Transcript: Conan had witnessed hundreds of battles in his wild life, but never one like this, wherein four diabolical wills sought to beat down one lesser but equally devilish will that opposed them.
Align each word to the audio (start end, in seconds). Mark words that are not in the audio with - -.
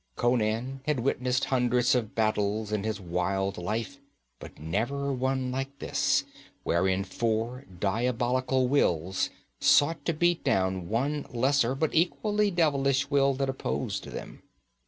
Conan 0.15 0.81
had 0.87 1.01
witnessed 1.01 1.45
hundreds 1.45 1.93
of 1.93 2.15
battles 2.15 2.71
in 2.71 2.83
his 2.83 2.99
wild 2.99 3.59
life, 3.59 3.99
but 4.39 4.57
never 4.57 5.13
one 5.13 5.51
like 5.51 5.77
this, 5.77 6.23
wherein 6.63 7.03
four 7.03 7.65
diabolical 7.79 8.67
wills 8.67 9.29
sought 9.59 10.03
to 10.05 10.13
beat 10.13 10.43
down 10.43 10.89
one 10.89 11.27
lesser 11.29 11.75
but 11.75 11.93
equally 11.93 12.49
devilish 12.49 13.11
will 13.11 13.35
that 13.35 13.47
opposed 13.47 14.05
them. 14.05 14.41